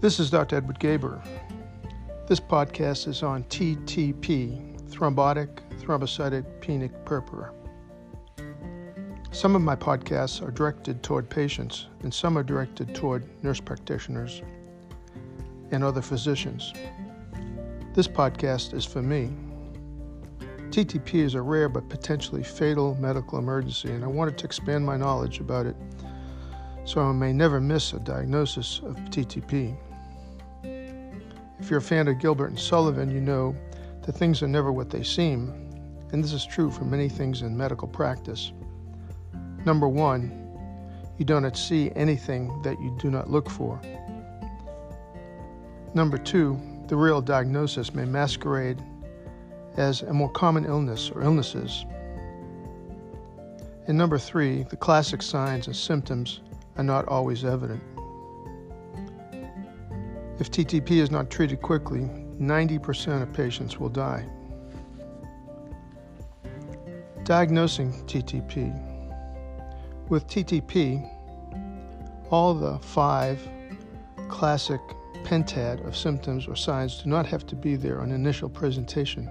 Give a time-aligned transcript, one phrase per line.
[0.00, 0.56] This is Dr.
[0.56, 1.22] Edward Gaber.
[2.26, 7.52] This podcast is on TTP, thrombotic thrombocytopenic purpura.
[9.30, 14.40] Some of my podcasts are directed toward patients, and some are directed toward nurse practitioners
[15.70, 16.72] and other physicians.
[17.92, 19.30] This podcast is for me.
[20.70, 24.96] TTP is a rare but potentially fatal medical emergency, and I wanted to expand my
[24.96, 25.76] knowledge about it
[26.86, 29.76] so I may never miss a diagnosis of TTP.
[31.70, 33.54] If you're a fan of Gilbert and Sullivan, you know
[34.02, 35.54] that things are never what they seem,
[36.10, 38.50] and this is true for many things in medical practice.
[39.64, 40.32] Number one,
[41.16, 43.80] you do not see anything that you do not look for.
[45.94, 48.82] Number two, the real diagnosis may masquerade
[49.76, 51.86] as a more common illness or illnesses.
[53.86, 56.40] And number three, the classic signs and symptoms
[56.78, 57.80] are not always evident.
[60.40, 62.08] If TTP is not treated quickly,
[62.40, 64.24] 90% of patients will die.
[67.24, 68.72] Diagnosing TTP.
[70.08, 71.06] With TTP,
[72.30, 73.46] all the five
[74.28, 74.80] classic
[75.24, 79.28] pentad of symptoms or signs do not have to be there on initial presentation.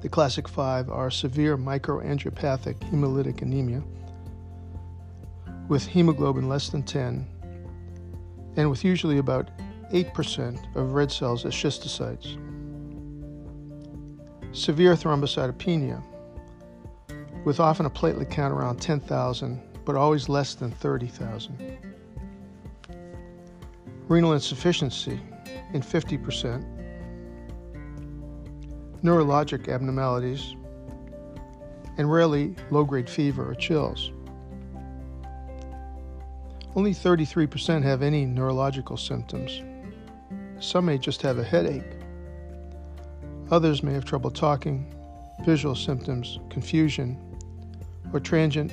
[0.00, 3.82] The classic five are severe microangiopathic hemolytic anemia
[5.68, 7.26] with hemoglobin less than 10
[8.56, 9.50] and with usually about
[9.92, 12.36] 8% of red cells as schistocytes.
[14.54, 16.02] Severe thrombocytopenia,
[17.44, 21.78] with often a platelet count around 10,000, but always less than 30,000.
[24.08, 25.20] Renal insufficiency
[25.72, 26.64] in 50%.
[29.02, 30.56] Neurologic abnormalities,
[31.98, 34.12] and rarely low grade fever or chills.
[36.74, 39.62] Only 33% have any neurological symptoms.
[40.60, 41.84] Some may just have a headache.
[43.50, 44.92] Others may have trouble talking,
[45.44, 47.16] visual symptoms, confusion,
[48.12, 48.72] or transient,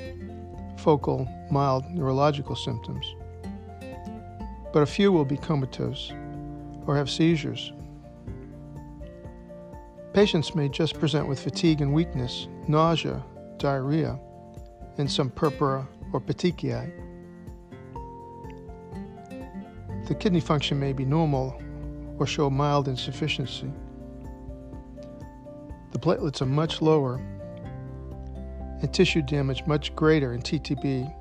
[0.79, 3.05] focal, mild neurological symptoms.
[4.73, 6.11] But a few will be comatose
[6.87, 7.71] or have seizures.
[10.13, 13.23] Patients may just present with fatigue and weakness, nausea,
[13.57, 14.19] diarrhea,
[14.97, 16.91] and some purpura or petechiae.
[20.07, 21.61] The kidney function may be normal
[22.17, 23.71] or show mild insufficiency.
[25.91, 27.15] The platelets are much lower
[28.81, 31.11] and tissue damage much greater in TTP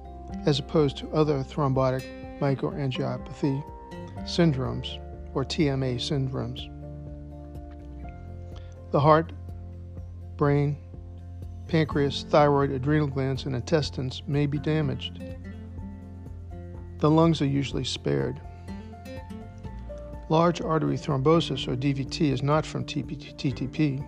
[0.46, 2.04] as opposed to other thrombotic
[2.40, 3.62] microangiopathy
[4.22, 4.98] syndromes
[5.34, 6.70] or TMA syndromes.
[8.90, 9.32] The heart,
[10.36, 10.76] brain,
[11.68, 15.20] pancreas, thyroid, adrenal glands, and intestines may be damaged.
[16.98, 18.40] The lungs are usually spared.
[20.28, 24.04] Large artery thrombosis, or DVT, is not from TTP.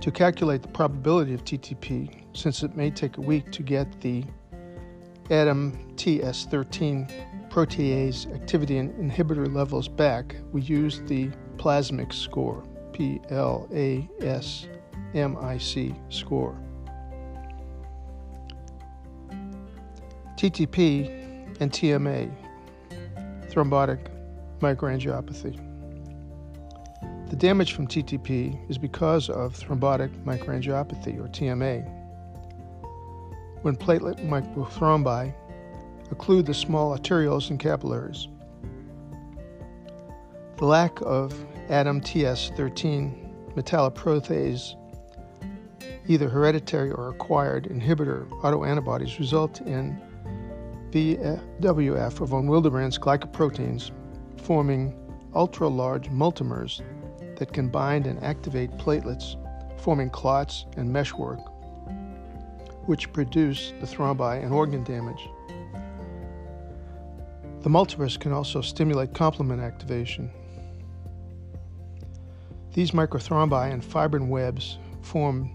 [0.00, 4.24] To calculate the probability of TTP, since it may take a week to get the
[5.28, 12.62] ADAM TS13 protease activity and inhibitor levels back, we use the plasmic score,
[12.92, 14.68] P L A S
[15.14, 16.56] M I C score.
[20.36, 21.08] TTP
[21.60, 22.30] and TMA
[23.58, 23.98] thrombotic
[24.60, 25.58] microangiopathy.
[27.28, 31.84] The damage from TTP is because of thrombotic microangiopathy, or TMA.
[33.62, 35.34] When platelet microthrombi
[36.10, 38.28] occlude the small arterioles and capillaries.
[40.58, 41.34] The lack of
[41.68, 44.76] ADAM TS13 metalloprotease,
[46.06, 50.00] either hereditary or acquired inhibitor autoantibodies, result in
[50.90, 53.90] VWF, or von Willebrand's glycoproteins,
[54.40, 54.94] forming
[55.34, 56.82] ultra large multimers
[57.36, 59.36] that can bind and activate platelets,
[59.78, 61.40] forming clots and meshwork,
[62.86, 65.28] which produce the thrombi and organ damage.
[67.60, 70.30] The multimers can also stimulate complement activation.
[72.72, 75.50] These microthrombi and fibrin webs form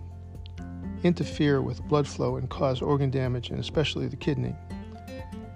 [1.03, 4.55] interfere with blood flow and cause organ damage, and especially the kidney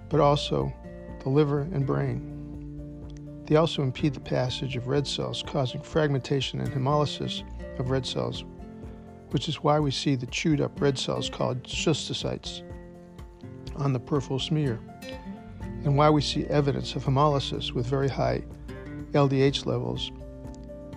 [0.08, 0.72] but also
[1.20, 2.34] the liver and brain.
[3.46, 7.42] They also impede the passage of red cells, causing fragmentation and hemolysis
[7.78, 8.44] of red cells,
[9.30, 12.62] which is why we see the chewed up red cells called schistocytes
[13.76, 14.78] on the peripheral smear,
[15.84, 18.42] and why we see evidence of hemolysis with very high
[19.12, 20.12] LDH levels,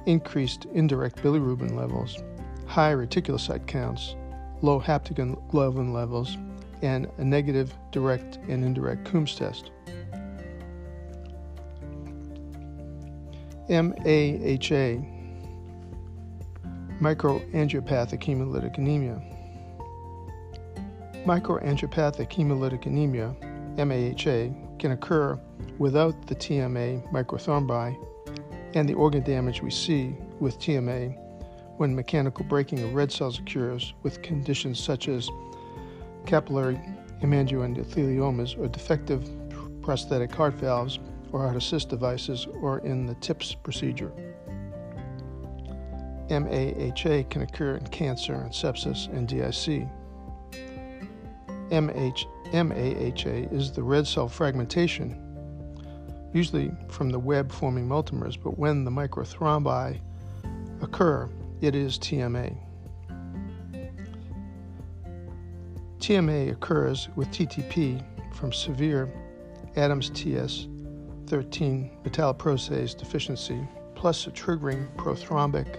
[0.06, 2.22] increased indirect bilirubin levels,
[2.66, 4.16] high reticulocyte counts,
[4.62, 6.38] low haptoglobin levels,
[6.82, 9.72] and a negative direct and indirect Coombs test.
[13.70, 15.06] MAHA,
[17.00, 19.22] microangiopathic hemolytic anemia.
[21.26, 23.36] Microangiopathic hemolytic anemia,
[23.78, 25.40] MAHA, can occur
[25.78, 27.96] without the TMA microthrombi
[28.74, 31.18] and the organ damage we see with TMA
[31.78, 35.30] when mechanical breaking of red cells occurs with conditions such as
[36.26, 36.80] capillary
[37.22, 39.30] hemangioendotheliomas or defective
[39.82, 41.00] prosthetic heart valves
[41.32, 44.12] or heart assist devices or in the TIPS procedure.
[46.30, 49.88] MAHA can occur in cancer and sepsis and DIC.
[51.72, 55.18] MH, MAHA is the red cell fragmentation,
[56.34, 60.00] usually from the web forming multimers, but when the microthrombi
[60.82, 61.30] occur,
[61.62, 62.58] it is TMA.
[66.02, 68.04] TMA occurs with TTP
[68.34, 69.08] from severe
[69.76, 70.68] Adams TS
[71.28, 73.60] 13 metalloproteinase deficiency
[73.94, 75.78] plus a triggering prothrombic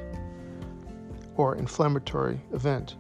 [1.35, 2.95] or inflammatory event.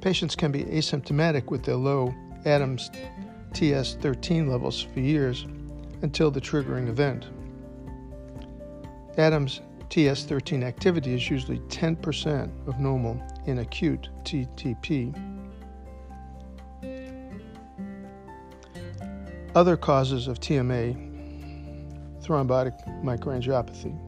[0.00, 2.12] Patients can be asymptomatic with their low
[2.44, 2.90] Adams
[3.52, 5.46] TS13 levels for years
[6.02, 7.28] until the triggering event.
[9.18, 15.14] Adams TS13 activity is usually 10% of normal in acute TTP.
[19.56, 20.94] Other causes of TMA
[22.22, 23.98] thrombotic microangiopathy.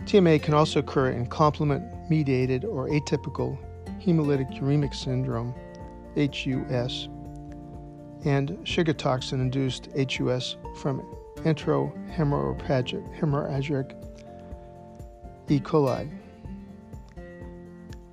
[0.00, 3.56] TMA can also occur in complement mediated or atypical
[4.00, 5.54] hemolytic uremic syndrome,
[6.16, 7.08] HUS,
[8.24, 11.00] and Shiga toxin induced HUS from
[11.44, 13.94] enterohemorrhagic
[15.50, 15.60] E.
[15.60, 16.10] coli,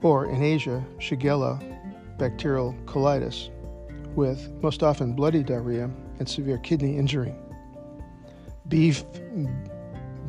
[0.03, 1.59] or in Asia, Shigella
[2.19, 3.49] bacterial colitis,
[4.15, 5.89] with most often bloody diarrhea
[6.19, 7.33] and severe kidney injury.
[8.67, 9.03] Beef,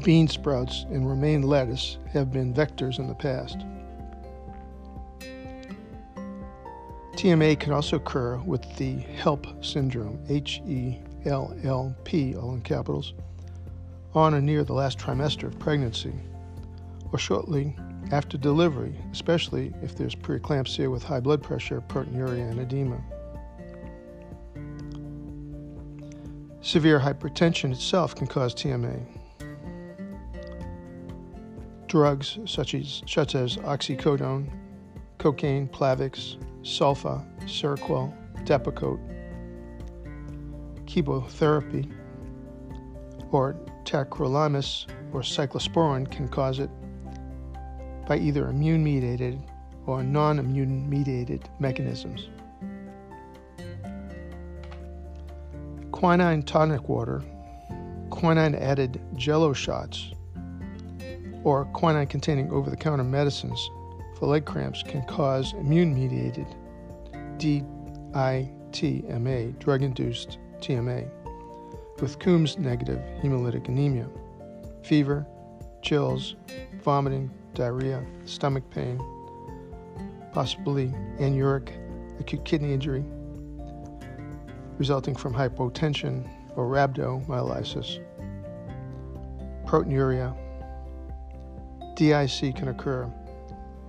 [0.05, 3.59] bean sprouts, and romaine lettuce have been vectors in the past.
[7.17, 12.61] TMA can also occur with the HELLP syndrome, H E L L P, all in
[12.61, 13.15] capitals,
[14.15, 16.13] on or near the last trimester of pregnancy
[17.13, 17.75] or shortly
[18.13, 23.03] after delivery, especially if there's preeclampsia with high blood pressure, proteinuria, and edema.
[26.67, 29.01] Severe hypertension itself can cause TMA.
[31.87, 34.51] Drugs such as, such as oxycodone,
[35.19, 38.13] cocaine, Plavix, sulfa, Seroquel,
[38.45, 38.99] Depakote,
[40.87, 41.89] chemotherapy,
[43.31, 43.55] or
[43.85, 46.71] tacrolimus or cyclosporin can cause it
[48.09, 49.41] by either immune mediated
[49.87, 52.29] or non immune mediated mechanisms.
[56.07, 57.21] Quinine tonic water,
[58.11, 60.13] quinine added jello shots,
[61.43, 63.59] or quinine containing over the counter medicines
[64.17, 66.47] for leg cramps can cause immune mediated
[67.39, 68.49] DITMA,
[69.59, 71.11] drug induced TMA,
[72.01, 74.07] with Coombs negative hemolytic anemia,
[74.85, 75.27] fever,
[75.83, 76.37] chills,
[76.85, 79.01] vomiting, diarrhea, stomach pain,
[80.33, 80.87] possibly
[81.19, 81.71] anuric
[82.21, 83.05] acute kidney injury
[84.79, 88.03] resulting from hypotension or rhabdomyolysis.
[89.67, 90.37] Proteinuria,
[91.97, 93.11] DIC can occur,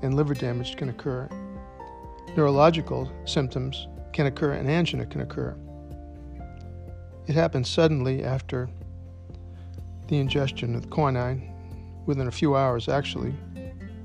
[0.01, 1.29] and liver damage can occur.
[2.35, 5.55] Neurological symptoms can occur, and angina can occur.
[7.27, 8.69] It happens suddenly after
[10.07, 11.53] the ingestion of quinine,
[12.05, 13.35] within a few hours actually,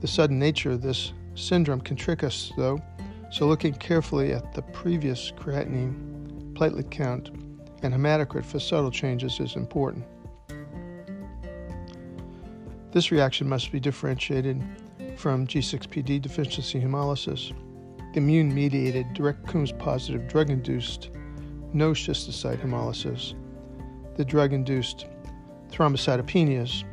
[0.00, 2.82] the sudden nature of this syndrome can trick us, though,
[3.30, 6.11] so looking carefully at the previous creatinine,
[6.54, 7.30] platelet count,
[7.82, 10.04] and hematocrit for subtle changes is important.
[12.92, 14.62] This reaction must be differentiated
[15.16, 17.52] from G6PD deficiency hemolysis,
[18.14, 21.10] immune mediated direct Coombs positive drug induced
[21.72, 23.34] no schistocyte hemolysis,
[24.16, 25.06] the drug induced
[25.70, 26.84] thrombocytopenias,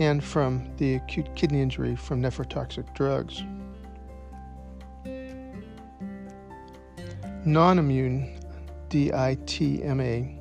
[0.00, 3.42] and from the acute kidney injury from nephrotoxic drugs.
[7.44, 8.38] Non immune
[8.92, 10.38] DITMA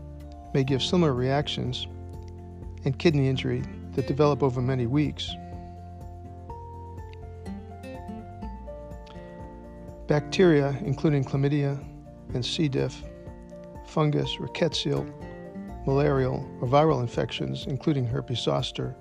[0.54, 1.88] may give similar reactions
[2.84, 5.34] and kidney injury that develop over many weeks.
[10.08, 11.82] Bacteria, including chlamydia
[12.34, 12.68] and C.
[12.68, 13.02] diff,
[13.88, 15.10] fungus, rickettsial,
[15.86, 18.94] malarial, or viral infections, including herpes zoster,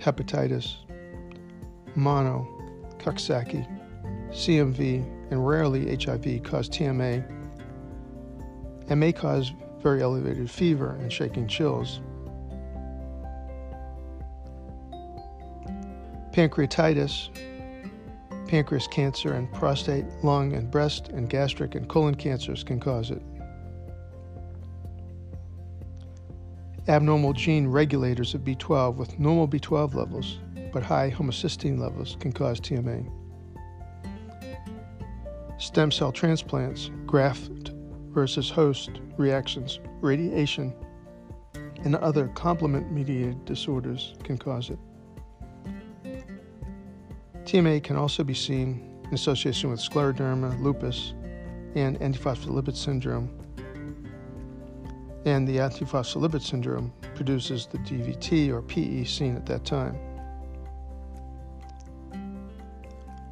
[0.00, 0.76] hepatitis,
[1.94, 2.48] mono,
[2.96, 3.68] Coxsackie,
[4.30, 7.43] CMV, and rarely HIV cause TMA
[8.88, 12.00] and may cause very elevated fever and shaking chills.
[16.32, 17.28] Pancreatitis,
[18.48, 23.22] pancreas cancer, and prostate, lung, and breast, and gastric and colon cancers can cause it.
[26.88, 30.38] Abnormal gene regulators of B12 with normal B12 levels
[30.74, 33.08] but high homocysteine levels can cause TMA.
[35.56, 37.63] Stem cell transplants, graft
[38.14, 40.72] versus host reactions, radiation,
[41.82, 44.78] and other complement mediated disorders can cause it.
[47.44, 51.12] TMA can also be seen in association with scleroderma, lupus,
[51.74, 53.28] and antiphospholipid syndrome.
[55.26, 59.98] And the antiphospholipid syndrome produces the DVT or PE seen at that time.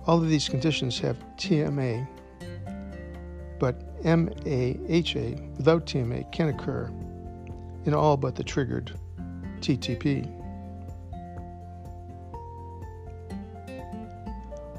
[0.07, 2.07] All of these conditions have TMA,
[3.59, 6.91] but MAHA without TMA can occur
[7.85, 8.93] in all but the triggered
[9.61, 10.29] TTP.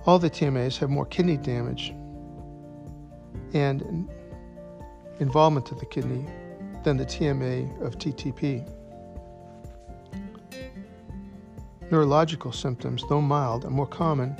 [0.06, 1.94] All the TMAs have more kidney damage
[3.54, 4.10] and
[5.20, 6.26] involvement of the kidney
[6.84, 8.70] than the TMA of TTP.
[11.90, 14.36] Neurological symptoms, though mild, are more common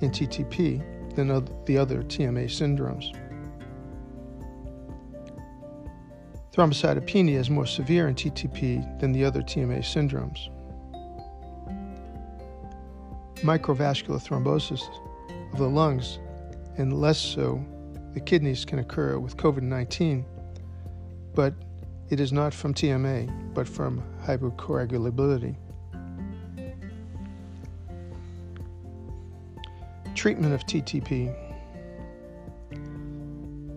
[0.00, 0.82] in TTP
[1.14, 1.28] than
[1.66, 3.14] the other TMA syndromes.
[6.52, 10.50] Thrombocytopenia is more severe in TTP than the other TMA syndromes.
[13.36, 14.82] Microvascular thrombosis
[15.54, 16.18] of the lungs
[16.76, 17.64] and less so
[18.12, 20.26] the kidneys can occur with COVID 19,
[21.34, 21.54] but
[22.10, 25.56] it is not from TMA, but from hypercoagulability.
[30.14, 31.34] Treatment of TTP.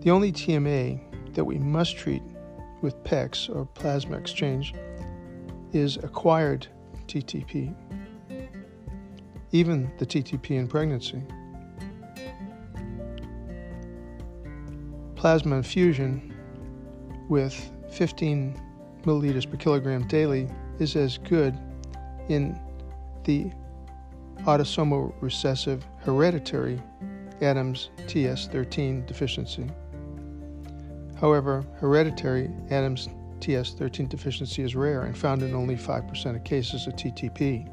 [0.02, 1.00] The only TMA
[1.32, 2.22] that we must treat
[2.82, 4.74] with PEX or plasma exchange
[5.72, 6.66] is acquired
[7.06, 7.74] TTP,
[9.52, 11.22] even the TTP in pregnancy.
[15.14, 16.34] Plasma infusion
[17.28, 18.60] with 15
[19.02, 21.58] milliliters per kilogram daily is as good
[22.28, 22.58] in
[23.24, 23.50] the
[24.42, 26.80] autosomal recessive hereditary
[27.40, 29.66] Adams TS13 deficiency.
[31.20, 33.08] However, hereditary Adams
[33.40, 37.70] TS13 deficiency is rare and found in only 5% of cases of TTP.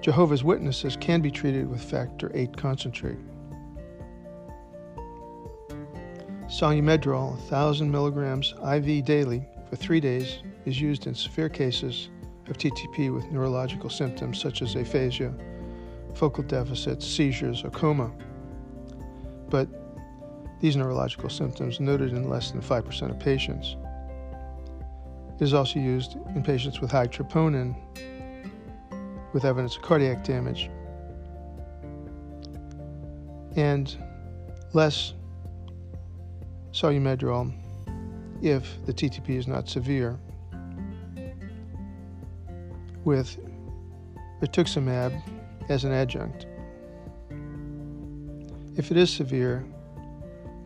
[0.00, 3.18] Jehovah's Witnesses can be treated with factor VIII concentrate.
[6.46, 12.08] Solu-Medrol, 1,000 milligrams IV daily for three days, is used in severe cases
[12.48, 15.34] of TTP with neurological symptoms such as aphasia,
[16.14, 18.10] focal deficits, seizures, or coma.
[19.50, 19.68] But
[20.60, 23.76] these neurological symptoms noted in less than 5% of patients.
[25.36, 27.76] It is also used in patients with high troponin
[29.32, 30.70] with evidence of cardiac damage
[33.56, 33.96] and
[34.72, 35.14] less
[36.72, 37.52] Solu-Medrol
[38.42, 40.18] if the TTP is not severe
[43.04, 43.38] with
[44.40, 45.20] rituximab
[45.68, 46.46] as an adjunct.
[48.76, 49.64] If it is severe,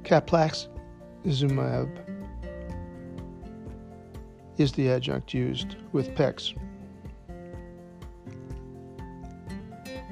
[0.02, 1.88] caplacizumab
[4.58, 6.54] is the adjunct used with PEX.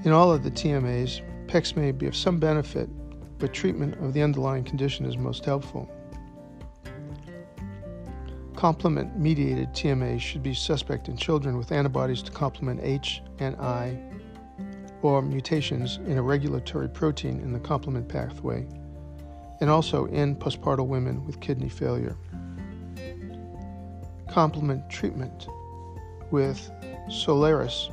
[0.05, 2.89] In all of the TMAs, PEX may be of some benefit,
[3.39, 5.91] but treatment of the underlying condition is most helpful.
[8.55, 13.99] Complement mediated TMA should be suspect in children with antibodies to complement H and I
[15.03, 18.67] or mutations in a regulatory protein in the complement pathway,
[19.61, 22.17] and also in postpartum women with kidney failure.
[24.29, 25.49] Complement treatment
[26.31, 26.71] with
[27.09, 27.91] Soliris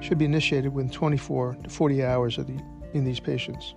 [0.00, 2.62] should be initiated within 24 to 40 hours the,
[2.94, 3.74] in these patients.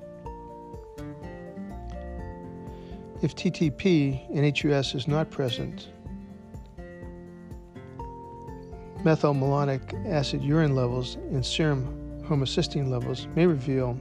[3.22, 5.90] If TTP and HUS is not present,
[9.04, 14.00] methylmalonic acid urine levels and serum homocysteine levels may reveal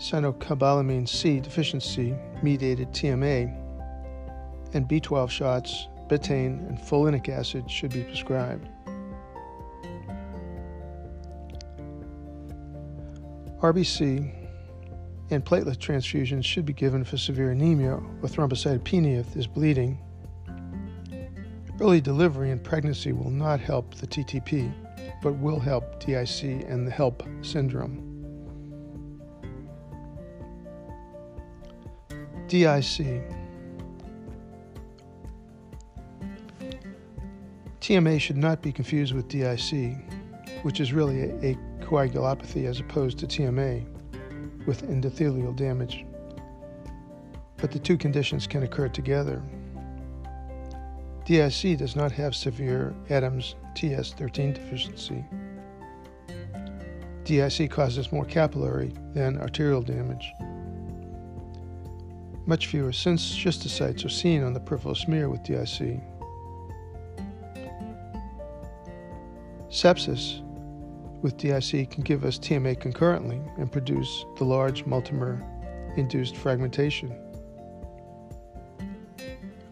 [0.00, 3.54] cyanocobalamin C deficiency mediated TMA,
[4.72, 8.68] and B12 shots, betaine, and folinic acid should be prescribed.
[13.60, 14.34] RBC
[15.30, 19.98] and platelet transfusions should be given for severe anemia or thrombocytopenia if there's bleeding.
[21.78, 24.72] Early delivery and pregnancy will not help the TTP,
[25.22, 28.09] but will help DIC and the HELLP syndrome.
[32.50, 33.22] DIC
[37.80, 39.96] TMA should not be confused with DIC,
[40.62, 43.86] which is really a, a coagulopathy as opposed to TMA
[44.66, 46.04] with endothelial damage.
[47.58, 49.40] But the two conditions can occur together.
[51.26, 55.24] DIC does not have severe Adams TS13 deficiency.
[57.22, 60.32] DIC causes more capillary than arterial damage.
[62.46, 66.00] Much fewer since schistocytes are seen on the peripheral smear with DIC.
[69.68, 70.42] Sepsis
[71.22, 75.46] with DIC can give us TMA concurrently and produce the large multimer
[75.96, 77.14] induced fragmentation.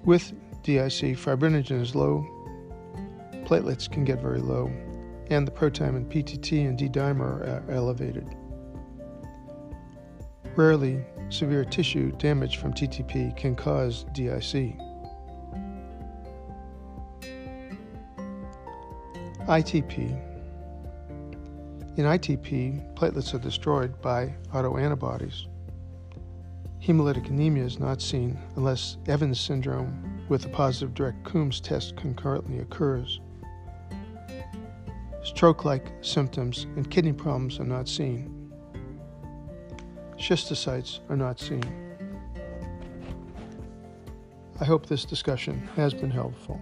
[0.04, 0.32] With
[0.62, 2.26] DIC, fibrinogen is low,
[3.44, 4.70] platelets can get very low,
[5.30, 8.28] and the protimin PTT and D dimer are elevated.
[10.54, 14.76] Rarely, severe tissue damage from TTP can cause DIC.
[19.46, 20.24] ITP.
[21.96, 25.46] In ITP, platelets are destroyed by autoantibodies.
[26.82, 32.60] Hemolytic anemia is not seen unless Evans syndrome with a positive direct Coombs test concurrently
[32.60, 33.20] occurs.
[35.24, 38.37] Stroke like symptoms and kidney problems are not seen
[40.18, 41.62] schistocytes are not seen.
[44.60, 46.60] I hope this discussion has been helpful.